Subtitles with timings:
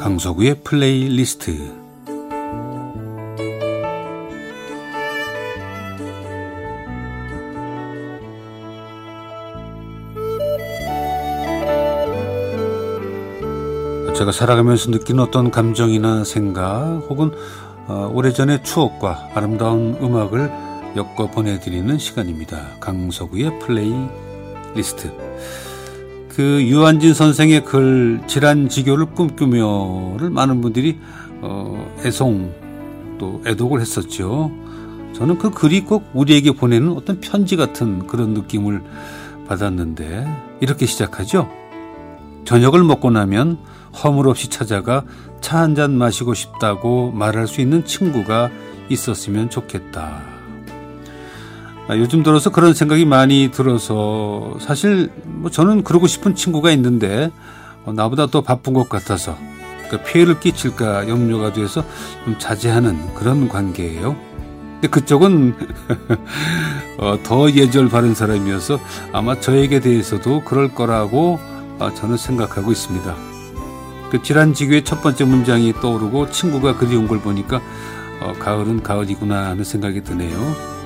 [0.00, 1.74] 강석우의 플레이리스트
[14.16, 17.32] 제가 살아가면서 느끼는 어떤 감정이나 생각 혹은
[17.86, 20.50] 어, 오래전의 추억과 아름다운 음악을
[20.96, 22.78] 엮어 보내드리는 시간입니다.
[22.80, 25.12] 강석우의 플레이리스트
[26.30, 30.98] 그 유한진 선생의 글 질환 지교를 꿈꾸며를 많은 분들이
[31.42, 32.52] 어, 애송
[33.18, 34.50] 또 애독을 했었죠.
[35.14, 38.82] 저는 그 글이 꼭 우리에게 보내는 어떤 편지 같은 그런 느낌을
[39.48, 41.48] 받았는데 이렇게 시작하죠.
[42.44, 43.58] 저녁을 먹고 나면
[44.02, 45.04] 허물 없이 찾아가
[45.40, 48.50] 차 한 잔 마시고 싶다고 말할 수 있는 친구가
[48.88, 50.39] 있었으면 좋겠다.
[51.90, 57.32] 아, 요즘 들어서 그런 생각이 많이 들어서 사실 뭐 저는 그러고 싶은 친구가 있는데
[57.84, 59.36] 어, 나보다 더 바쁜 것 같아서
[59.88, 61.82] 그러니까 피해를 끼칠까 염려가 돼서
[62.24, 64.16] 좀 자제하는 그런 관계예요.
[64.74, 65.56] 근데 그쪽은
[66.98, 68.78] 어, 더 예절 바른 사람이어서
[69.12, 71.40] 아마 저에게 대해서도 그럴 거라고
[71.80, 73.16] 어, 저는 생각하고 있습니다.
[74.12, 77.60] 그 질환지교의 첫 번째 문장이 떠오르고 친구가 그리운 걸 보니까
[78.20, 80.79] 어, 가을은 가을이구나 하는 생각이 드네요.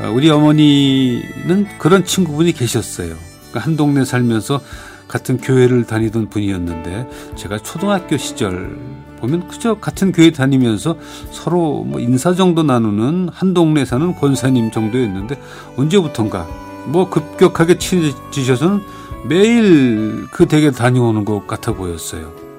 [0.00, 3.14] 어, 우리 어머니는 그런 친구분이 계셨어요.
[3.50, 4.60] 그러니까 한 동네 살면서
[5.08, 8.78] 같은 교회를 다니던 분이었는데 제가 초등학교 시절
[9.18, 10.96] 보면 그저 같은 교회 다니면서
[11.30, 15.38] 서로 뭐 인사 정도 나누는 한 동네 사는 권사님 정도였는데
[15.76, 16.46] 언제부턴가
[16.86, 18.80] 뭐 급격하게 친해지셔서는
[19.28, 22.49] 매일 그 댁에 다녀오는 것 같아 보였어요.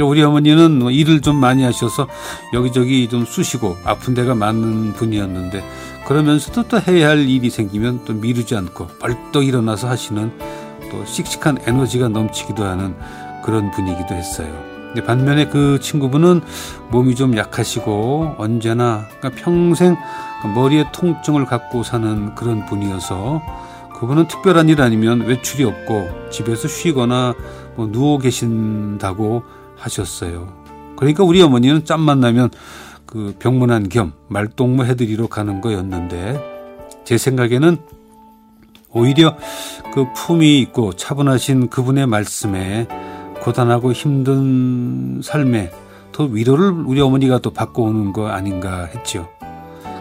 [0.00, 2.08] 그러니까 우리 어머니는 뭐 일을 좀 많이 하셔서
[2.54, 5.62] 여기저기 좀 쑤시고 아픈 데가 많은 분이었는데
[6.06, 10.32] 그러면서도 또 해야 할 일이 생기면 또 미루지 않고 벌떡 일어나서 하시는
[10.90, 12.96] 또 씩씩한 에너지가 넘치기도 하는
[13.44, 14.50] 그런 분이기도 했어요.
[15.06, 16.40] 반면에 그 친구분은
[16.90, 19.96] 몸이 좀 약하시고 언제나 그러니까 평생
[20.54, 23.42] 머리에 통증을 갖고 사는 그런 분이어서
[24.00, 27.34] 그분은 특별한 일 아니면 외출이 없고 집에서 쉬거나
[27.76, 30.60] 뭐 누워 계신다고 하셨어요.
[30.96, 32.50] 그러니까 우리 어머니는 짬만 나면
[33.06, 36.38] 그 병문안 겸 말동무 해드리러 가는 거였는데
[37.04, 37.78] 제 생각에는
[38.92, 39.36] 오히려
[39.92, 42.86] 그 품이 있고 차분하신 그분의 말씀에
[43.42, 45.72] 고단하고 힘든 삶에
[46.12, 49.28] 더 위로를 우리 어머니가 또 받고 오는 거 아닌가 했죠.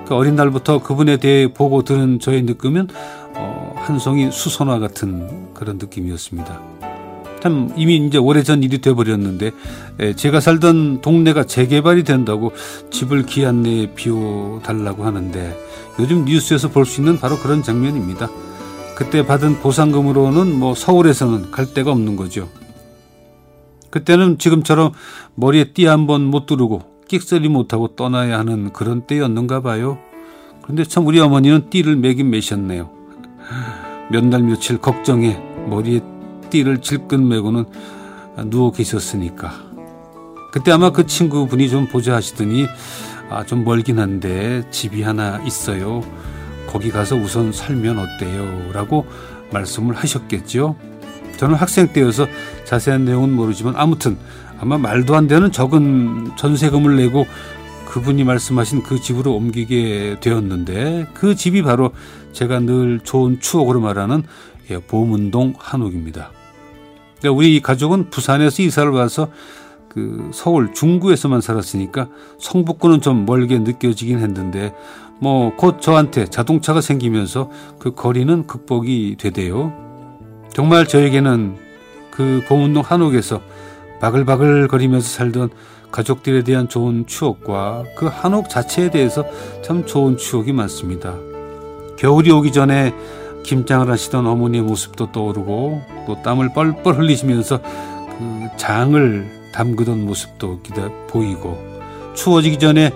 [0.07, 2.87] 그 어린 날부터 그분에 대해 보고 들은 저의 느낌은
[3.35, 6.88] 어, 한 송이 수선화 같은 그런 느낌이었습니다.
[7.41, 9.51] 참 이미 이제 오래전 일이 돼버렸는데
[9.99, 12.51] 에, 제가 살던 동네가 재개발이 된다고
[12.91, 15.57] 집을 기한 내에 비워달라고 하는데
[15.99, 18.29] 요즘 뉴스에서 볼 수 있는 바로 그런 장면입니다.
[18.95, 22.49] 그때 받은 보상금으로는 뭐 서울에서는 갈 데가 없는 거죠.
[23.89, 24.91] 그때는 지금처럼
[25.35, 29.97] 머리에 띠 한 번 못 두르고 끽소리 못하고 떠나야 하는 그런 때였는가 봐요.
[30.61, 32.89] 그런데 참 우리 어머니는 띠를 매긴 매셨네요.
[34.11, 36.01] 몇 날 며칠 걱정해 머리에
[36.49, 37.65] 띠를 질끈 매고는
[38.45, 39.69] 누워 계셨으니까.
[40.51, 42.67] 그때 아마 그 친구분이 좀 보자 하시더니
[43.29, 46.01] 아, 좀 멀긴 한데 집이 하나 있어요.
[46.67, 48.71] 거기 가서 우선 살면 어때요?
[48.73, 49.05] 라고
[49.51, 50.75] 말씀을 하셨겠죠.
[51.37, 52.27] 저는 학생 때여서
[52.65, 54.17] 자세한 내용은 모르지만 아무튼
[54.59, 57.25] 아마 말도 안 되는 적은 전세금을 내고
[57.87, 61.91] 그분이 말씀하신 그 집으로 옮기게 되었는데 그 집이 바로
[62.33, 64.23] 제가 늘 좋은 추억으로 말하는
[64.69, 66.31] 예, 보문동 한옥입니다.
[67.19, 69.29] 그러니까 우리 가족은 부산에서 이사를 와서
[69.87, 72.09] 그 서울 중구에서만 살았으니까
[72.39, 74.73] 성북구는 좀 멀게 느껴지긴 했는데
[75.19, 79.73] 뭐 곧 저한테 자동차가 생기면서 그 거리는 극복이 되대요.
[80.53, 81.57] 정말 저에게는
[82.11, 83.41] 그 보문동 한옥에서
[83.99, 85.49] 바글바글 거리면서 살던
[85.91, 89.25] 가족들에 대한 좋은 추억과 그 한옥 자체에 대해서
[89.63, 91.15] 참 좋은 추억이 많습니다.
[91.97, 92.93] 겨울이 오기 전에
[93.43, 101.57] 김장을 하시던 어머니의 모습도 떠오르고 또 땀을 뻘뻘 흘리시면서 그 장을 담그던 모습도 기다 보이고
[102.15, 102.91] 추워지기 전에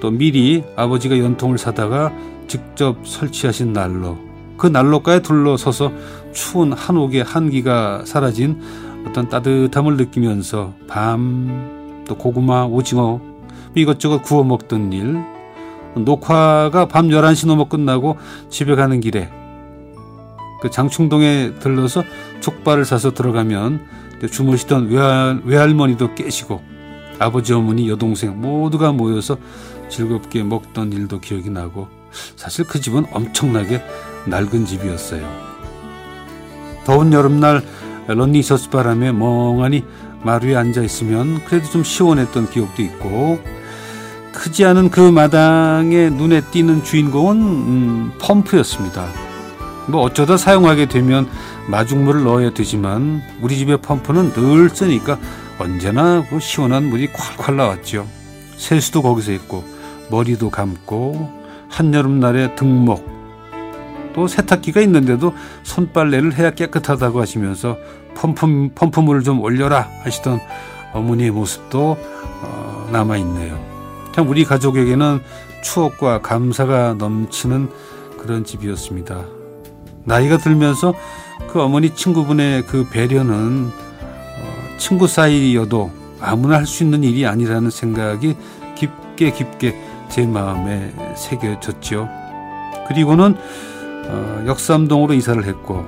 [0.00, 2.12] 또 미리 아버지가 연통을 사다가
[2.46, 4.18] 직접 설치하신 난로
[4.56, 5.92] 그 난로가에 둘러서서
[6.32, 8.60] 추운 한옥의 한기가 사라진
[9.06, 11.78] 어떤 따뜻함을 느끼면서 밤
[12.08, 13.20] 또 고구마 오징어
[13.76, 15.22] 이것저것 구워 먹던 일.
[15.94, 18.16] 녹화가 밤 11시 넘어 끝나고
[18.48, 19.30] 집에 가는 길에
[20.60, 22.04] 그 장충동에 들러서
[22.40, 23.86] 족발을 사서 들어가면
[24.30, 26.62] 주무시던 외할, 외할머니도 깨시고
[27.18, 29.38] 아버지 어머니 여동생 모두가 모여서
[29.88, 31.88] 즐겁게 먹던 일도 기억이 나고
[32.36, 33.82] 사실 그 집은 엄청나게
[34.26, 35.26] 낡은 집이었어요.
[36.84, 37.62] 더운 여름날
[38.06, 39.84] 런닝 셔츠 바람에 멍하니
[40.22, 43.38] 마루에 앉아 있으면 그래도 좀 시원했던 기억도 있고
[44.32, 49.27] 크지 않은 그 마당에 눈에 띄는 주인공은 음, 펌프였습니다.
[49.88, 51.28] 뭐 어쩌다 사용하게 되면
[51.68, 55.18] 마중물을 넣어야 되지만 우리 집의 펌프는 늘 쓰니까
[55.58, 58.06] 언제나 그 시원한 물이 콸콸 나왔죠.
[58.56, 59.64] 세수도 거기서 했고
[60.10, 61.32] 머리도 감고
[61.70, 63.18] 한여름날에 등목
[64.14, 67.76] 또 세탁기가 있는데도 손빨래를 해야 깨끗하다고 하시면서
[68.14, 70.40] 펌프, 펌프물을 좀 올려라 하시던
[70.92, 71.96] 어머니의 모습도
[72.42, 73.58] 어, 남아있네요.
[74.12, 75.20] 참 우리 가족에게는
[75.62, 77.70] 추억과 감사가 넘치는
[78.18, 79.37] 그런 집이었습니다.
[80.04, 80.94] 나이가 들면서
[81.52, 85.90] 그 어머니 친구분의 그 배려는 어, 친구 사이여도
[86.20, 88.36] 아무나 할 수 있는 일이 아니라는 생각이
[88.76, 89.76] 깊게 깊게
[90.08, 92.08] 제 마음에 새겨졌죠.
[92.88, 93.36] 그리고는
[94.08, 95.84] 어, 역삼동으로 이사를 했고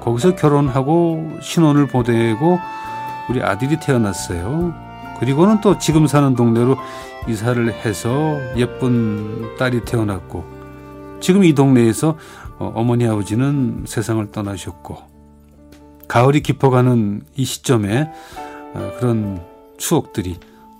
[0.00, 2.58] 거기서 결혼하고 신혼을 보내고
[3.28, 4.72] 우리 아들이 태어났어요.
[5.20, 6.76] 그리고는 또 지금 사는 동네로
[7.28, 10.44] 이사를 해서 예쁜 딸이 태어났고
[11.20, 12.16] 지금 이 동네에서
[12.58, 14.98] 어, 어머니 아버지는 세상을 떠나셨고
[16.08, 18.10] 가을이 깊어가는 이 시점에
[18.74, 19.42] 어, 그런
[19.76, 20.36] 추억들이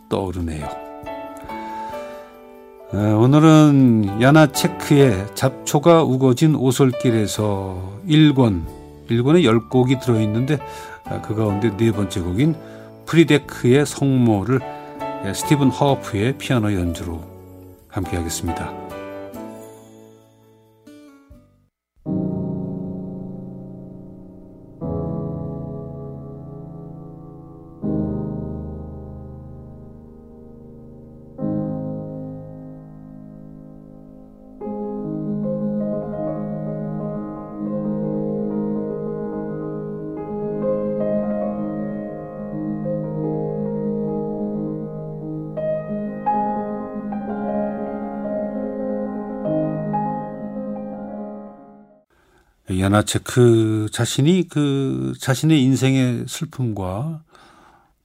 [0.09, 0.89] 떠오르네요.
[2.91, 8.65] 오늘은 야나체크의 잡초가 우거진 오솔길에서 1권,
[9.11, 10.59] 1권에 10곡이 들어있는데
[11.05, 12.57] 아, 그 가운데 네 번째 곡인
[13.05, 14.61] 프리데크의 성모를
[15.35, 17.21] 스티븐 허프의 피아노 연주로
[17.89, 18.88] 함께 하겠습니다.
[52.81, 57.23] 야나체크 자신이 그 자신의 인생의 슬픔과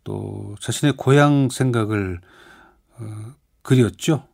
[0.03, 2.19] 또 자신의 고향 생각을
[2.97, 3.05] 어,
[3.61, 4.27] 그렸죠.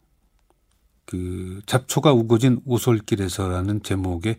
[1.05, 4.37] 그 잡초가 우거진 오솔길에서라는 제목의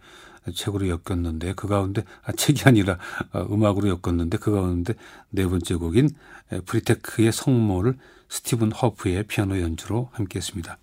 [0.55, 2.99] 책으로 엮였는데 그 가운데 아 책이 아니라
[3.33, 4.95] 어, 음악으로 엮었는데 그 가운데
[5.31, 6.11] 네 번째 곡인
[6.67, 7.97] 브리테크의 성모를
[8.29, 10.79] 스티븐 허프의 피아노 연주로 함께했습니다.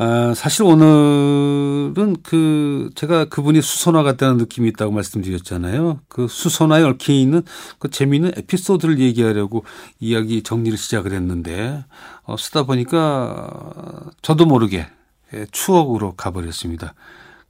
[0.00, 6.02] 아, 사실 오늘은 그 제가 그분이 수선화 같다는 느낌이 있다고 말씀드렸잖아요.
[6.08, 7.42] 그 수선화에 얽혀 있는
[7.80, 9.64] 그 재미있는 에피소드를 얘기하려고
[9.98, 11.84] 이야기 정리를 시작을 했는데
[12.22, 14.86] 어, 쓰다 보니까 저도 모르게
[15.34, 16.94] 예, 추억으로 가버렸습니다.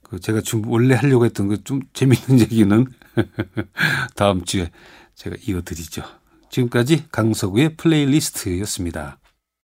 [0.01, 2.87] 그 제가 지금 원래 하려고 했던 그 좀 재미있는 얘기는
[4.15, 4.71] 다음 주에
[5.13, 6.01] 제가 이어드리죠.
[6.49, 9.18] 지금까지 강서구의 플레이리스트였습니다.